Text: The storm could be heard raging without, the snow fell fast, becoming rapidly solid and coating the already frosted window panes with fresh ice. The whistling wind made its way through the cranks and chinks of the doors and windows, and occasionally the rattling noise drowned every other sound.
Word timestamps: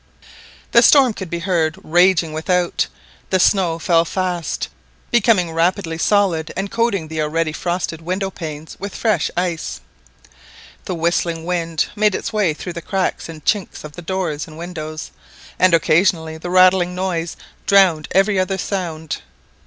The 0.71 0.81
storm 0.81 1.13
could 1.13 1.29
be 1.29 1.37
heard 1.37 1.77
raging 1.83 2.33
without, 2.33 2.87
the 3.29 3.39
snow 3.39 3.77
fell 3.77 4.03
fast, 4.03 4.67
becoming 5.11 5.51
rapidly 5.51 5.99
solid 5.99 6.51
and 6.57 6.71
coating 6.71 7.07
the 7.07 7.21
already 7.21 7.51
frosted 7.51 8.01
window 8.01 8.31
panes 8.31 8.75
with 8.79 8.95
fresh 8.95 9.29
ice. 9.37 9.79
The 10.85 10.95
whistling 10.95 11.45
wind 11.45 11.85
made 11.95 12.15
its 12.15 12.33
way 12.33 12.55
through 12.55 12.73
the 12.73 12.81
cranks 12.81 13.29
and 13.29 13.45
chinks 13.45 13.83
of 13.83 13.91
the 13.91 14.01
doors 14.01 14.47
and 14.47 14.57
windows, 14.57 15.11
and 15.59 15.71
occasionally 15.71 16.39
the 16.39 16.49
rattling 16.49 16.95
noise 16.95 17.37
drowned 17.67 18.07
every 18.11 18.39
other 18.39 18.57
sound. 18.57 19.21